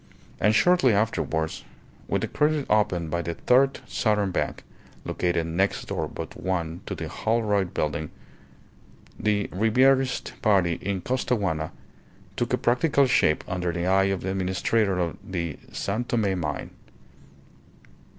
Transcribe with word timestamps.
And 0.39 0.55
shortly 0.55 0.93
afterwards, 0.93 1.63
with 2.07 2.23
a 2.23 2.27
credit 2.27 2.65
opened 2.71 3.11
by 3.11 3.21
the 3.21 3.35
Third 3.35 3.81
Southern 3.87 4.31
Bank 4.31 4.63
(located 5.05 5.45
next 5.45 5.85
door 5.89 6.07
but 6.07 6.35
one 6.35 6.81
to 6.87 6.95
the 6.95 7.07
Holroyd 7.07 7.71
Building), 7.75 8.09
the 9.19 9.47
Ribierist 9.49 10.41
party 10.41 10.79
in 10.81 11.01
Costaguana 11.01 11.71
took 12.35 12.51
a 12.51 12.57
practical 12.57 13.05
shape 13.05 13.43
under 13.47 13.71
the 13.71 13.85
eye 13.85 14.05
of 14.05 14.21
the 14.21 14.31
administrator 14.31 14.97
of 14.97 15.17
the 15.23 15.59
San 15.71 16.03
Tome 16.05 16.39
mine. 16.39 16.71